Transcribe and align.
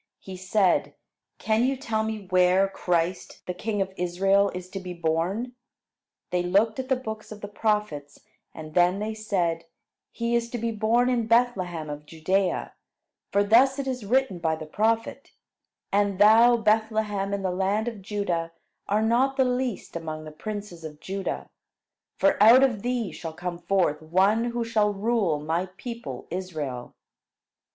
He 0.19 0.35
said: 0.35 0.95
"Can 1.37 1.63
you 1.63 1.77
tell 1.77 2.01
me 2.03 2.25
where 2.31 2.67
Christ, 2.67 3.43
the 3.45 3.53
king 3.53 3.83
of 3.83 3.93
Israel, 3.97 4.49
is 4.55 4.67
to 4.71 4.79
be 4.79 4.93
born?" 4.95 5.53
They 6.31 6.41
looked 6.41 6.79
at 6.79 6.89
the 6.89 6.95
books 6.95 7.31
of 7.31 7.41
the 7.41 7.47
prophets, 7.47 8.17
and 8.51 8.73
then 8.73 8.97
they 8.97 9.13
said: 9.13 9.65
"He 10.11 10.33
is 10.35 10.49
to 10.49 10.57
be 10.57 10.71
born 10.71 11.07
in 11.07 11.27
Bethlehem 11.27 11.87
of 11.87 12.07
Judea; 12.07 12.73
for 13.31 13.43
thus 13.43 13.77
it 13.77 13.85
is 13.87 14.03
written 14.03 14.39
by 14.39 14.55
the 14.55 14.65
prophet, 14.65 15.33
'And 15.93 16.17
thou 16.17 16.57
Bethlehem 16.57 17.31
in 17.31 17.43
the 17.43 17.51
land 17.51 17.87
of 17.87 18.01
Judah 18.01 18.53
are 18.87 19.03
not 19.03 19.37
the 19.37 19.45
least 19.45 19.95
among 19.95 20.23
the 20.23 20.31
princes 20.31 20.83
of 20.83 20.99
Judah; 20.99 21.51
for 22.17 22.41
out 22.41 22.63
of 22.63 22.81
thee 22.81 23.11
shall 23.11 23.33
come 23.33 23.59
forth 23.59 24.01
one 24.01 24.45
who 24.45 24.65
shall 24.65 24.91
rule 24.95 25.39
my 25.39 25.67
people 25.77 26.25
Israel.'" 26.31 26.95